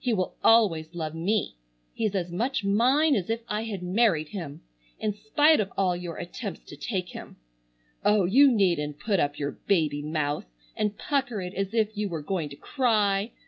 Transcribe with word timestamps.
He 0.00 0.12
will 0.12 0.34
always 0.42 0.92
love 0.92 1.14
me. 1.14 1.54
He's 1.94 2.16
as 2.16 2.32
much 2.32 2.64
mine 2.64 3.14
as 3.14 3.30
if 3.30 3.42
I 3.46 3.62
had 3.62 3.80
married 3.80 4.30
him, 4.30 4.60
in 4.98 5.14
spite 5.14 5.60
of 5.60 5.70
all 5.76 5.94
your 5.94 6.16
attempts 6.16 6.64
to 6.64 6.76
take 6.76 7.10
him. 7.10 7.36
Oh, 8.04 8.24
you 8.24 8.50
needn't 8.50 8.98
put 8.98 9.20
up 9.20 9.38
your 9.38 9.52
baby 9.52 10.02
mouth 10.02 10.46
and 10.74 10.98
pucker 10.98 11.40
it 11.40 11.54
as 11.54 11.74
if 11.74 11.96
you 11.96 12.08
were 12.08 12.22
going 12.22 12.48
to 12.48 12.56
cry. 12.56 13.30